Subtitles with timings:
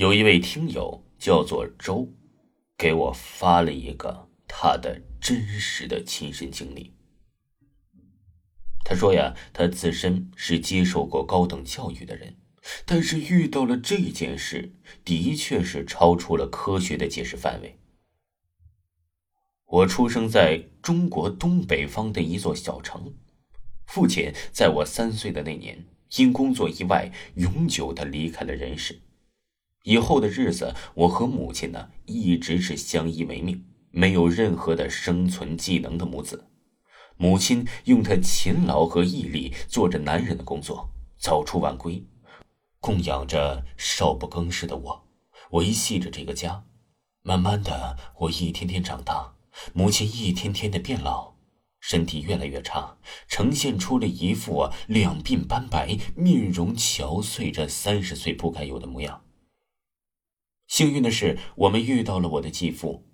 [0.00, 2.08] 有一位听友叫做周，
[2.78, 6.94] 给我发了一个他的真实的亲身经历。
[8.82, 12.34] 他说呀，他自身是接受过高等教育的人，
[12.86, 14.72] 但是遇到了这件事，
[15.04, 17.78] 的确是超出了科学的解释范围。
[19.66, 23.12] 我出生在中国东北方的一座小城，
[23.84, 25.84] 父亲在我三岁的那年
[26.16, 28.98] 因工作意外永久的离开了人世。
[29.84, 36.46] 以后的日子，我和母亲呢一直是相依为命，没有任何的生存技能的母子。
[37.16, 42.02] 母亲用她勤劳和毅力做着男人的工作，早出晚归，
[42.78, 45.08] 供养着少不更事的我，
[45.50, 46.64] 维系着这个家。
[47.22, 49.34] 慢慢的，我一天天长大，
[49.74, 51.34] 母亲一天天的变老，
[51.78, 52.96] 身体越来越差，
[53.28, 59.22] 呈现出了一副两鬓斑白、面容憔悴着三十岁不该有的模样。
[60.70, 63.04] 幸运的是，我们遇到了我的继父，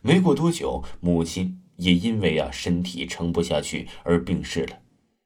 [0.00, 1.58] 没过多久，母亲。
[1.76, 4.78] 也因为啊身体撑不下去而病逝了，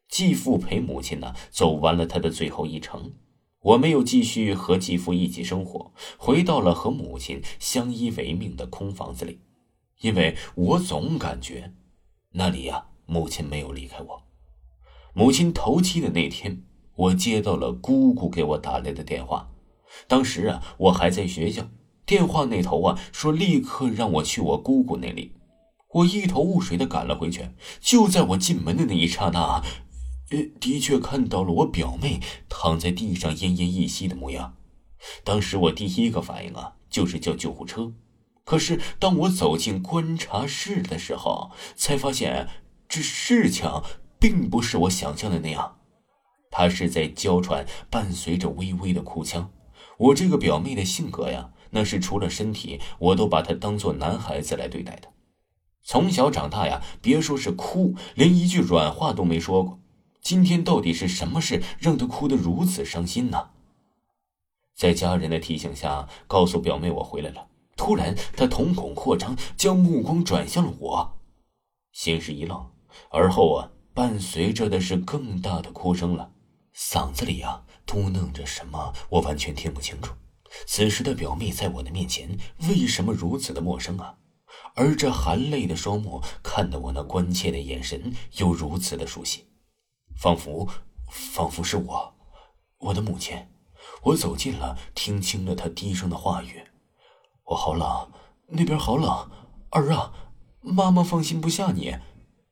[0.09, 3.12] 继父陪母亲呢走完了他的最后一程。
[3.61, 9.41] 我没有继续和继父一起生活，回到了和母亲相依为命的空房子里，
[10.01, 11.75] 因为我总感觉
[12.33, 14.23] 那里呀母亲没有离开我。
[15.12, 16.64] 母亲头七的那天，
[16.95, 19.53] 我接到了姑姑给我打来的电话，
[20.06, 21.69] 当时啊我还在学校，
[22.05, 25.33] 电话那头啊说立刻让我去我姑姑那里。
[25.92, 29.62] 我一头雾水的赶了回去，就在我进门的那一刹那，
[30.30, 34.56] 呃，的确看到了我表妹躺在地上奄奄一息的模样。
[35.24, 37.92] 当时我第一个反应啊，就是叫救护车。
[38.44, 42.48] 可是当我走进观察室的时候，才发现
[42.89, 43.70] 这事情
[44.19, 45.78] 并不是我想象的那样。
[46.50, 49.50] 她是在娇喘，伴随着微微的哭腔。
[49.98, 55.08] 我这个表妹的性格呀，那是除了身体，我都把她当做男孩子来对待的。
[55.83, 59.79] 从小长大呀，别说是哭，连一句软话都没说过。
[60.20, 63.51] 今天到底是什么事让她哭得如此伤心呢？
[64.74, 67.46] 在家人的提醒下，告诉表妹我回来了。
[67.77, 71.18] 突然，她瞳孔扩张，将目光转向了我，
[71.92, 72.70] 先是一愣，
[73.11, 76.33] 而后啊，伴随着的是更大的哭声了，
[76.74, 80.13] 嗓子里啊嘟囔着什么，我完全听不清楚。
[80.67, 82.36] 此时的表妹在我的面前，
[82.69, 84.17] 为什么如此的陌生啊？
[84.74, 89.47] 而这含泪的双目看得我那关切的眼神又如此的熟悉，
[90.19, 90.69] 仿佛，
[91.11, 92.14] 仿佛是我，
[92.79, 93.36] 我的母亲。
[94.03, 96.63] 我走近了，听清了她低声的话语
[97.45, 98.11] ：“我好冷，
[98.48, 99.30] 那边好冷，
[99.70, 100.13] 儿啊，
[100.61, 101.97] 妈妈放心不下你，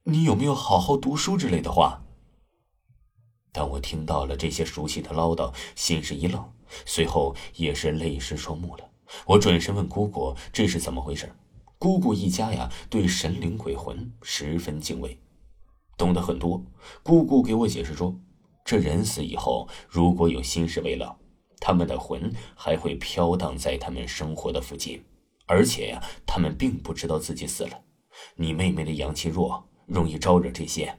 [0.05, 2.04] 你有没有好好读书之类的话？”
[3.55, 6.45] 当我听到了这些熟悉的唠叨，心是一愣，
[6.85, 8.85] 随后也是泪湿双目了。
[9.25, 11.33] 我转身问姑姑：“这是怎么回事？”
[11.79, 15.17] 姑姑一家呀，对神灵鬼魂十分敬畏，
[15.97, 16.65] 懂得很多。
[17.05, 18.19] 姑姑给我解释说，
[18.65, 21.17] 这人死以后，如果有心事未了，
[21.61, 25.05] 他们的魂还会飘荡在他们生活的附近，
[25.47, 27.81] 而且呀，他们并不知道自己死了。
[28.35, 30.99] 你妹妹的阳气弱，容易招惹这些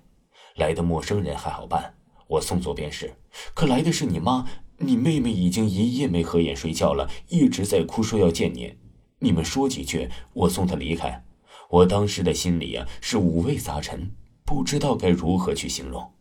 [0.55, 1.95] 来的陌生人，还好办，
[2.28, 3.13] 我送走便是。
[3.53, 4.47] 可来的是你妈，
[4.78, 8.75] 你妹妹已经一夜没合眼睡觉了，一直在哭，说要见你。
[9.19, 11.24] 你们说几句，我送她离开。
[11.69, 14.12] 我当时的心里呀是五味杂陈，
[14.46, 16.12] 不知道该如何去形容，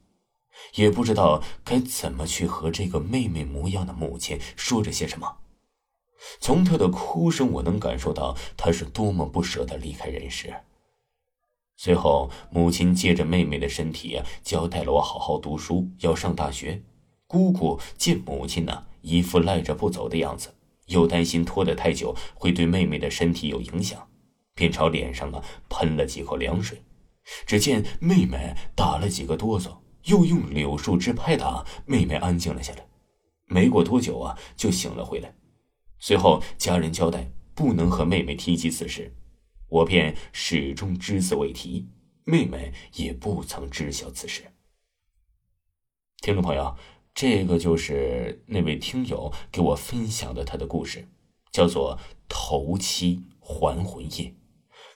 [0.76, 5.37] 也不知道该怎么去和这个妹妹模样的母亲说着些什么。
[6.41, 10.54] 从她的哭声，我能感受到她是多么不舍得离开人世。
[11.76, 16.82] 随后，母亲借着妹妹的身体，交代了我好好读书，要上大学。
[17.26, 20.54] 姑姑见母亲呢，一副赖着不走的样子。
[20.86, 24.06] 又担心拖得太久会对妹妹的身体有影响，
[24.54, 26.82] 便朝脸上啊喷了几口凉水。
[27.46, 32.86] 只见妹妹打了几个哆嗦，又用柳树枝拍打，妹妹安静了下来。
[33.46, 35.34] 没过多久啊，就醒了回来。
[35.98, 39.10] 随后家人交代不能和妹妹提及此事，
[39.75, 41.88] 我便始终只字未提，
[42.25, 44.53] 妹妹也不曾知晓此事。
[46.23, 46.76] 听众朋友。
[47.17, 51.06] 这个就是那位听友给我分享的他的故事，
[51.53, 51.97] 叫做
[52.29, 54.09] 《头七还魂夜》。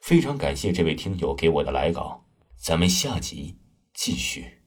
[0.02, 2.24] 非常感谢这位听友给我的来稿，
[2.56, 3.60] 咱们下集
[3.94, 4.57] 继续。